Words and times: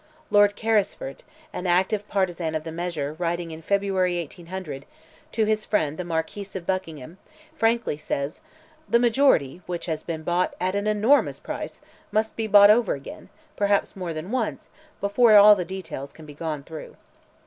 Lord 0.31 0.55
Carysfort, 0.55 1.21
an 1.53 1.67
active 1.67 2.07
partisan 2.07 2.55
of 2.55 2.63
the 2.63 2.71
measure, 2.71 3.13
writing 3.19 3.51
in 3.51 3.61
February, 3.61 4.19
1800, 4.19 4.87
to 5.31 5.45
his 5.45 5.63
friend 5.63 5.95
the 5.95 6.03
Marquis 6.03 6.47
of 6.55 6.65
Buckingham, 6.65 7.19
frankly 7.55 7.97
says: 7.97 8.39
"The 8.89 8.97
majority, 8.97 9.61
which 9.67 9.85
has 9.85 10.01
been 10.01 10.23
bought 10.23 10.55
at 10.59 10.73
an 10.73 10.87
enormous 10.87 11.39
price, 11.39 11.81
must 12.11 12.35
be 12.35 12.47
bought 12.47 12.71
over 12.71 12.95
again, 12.95 13.29
perhaps 13.55 13.95
more 13.95 14.11
than 14.11 14.31
once, 14.31 14.69
before 15.01 15.37
all 15.37 15.55
the 15.55 15.63
details 15.65 16.13
can 16.13 16.25
be 16.25 16.33
gone 16.33 16.63
through." 16.63 16.95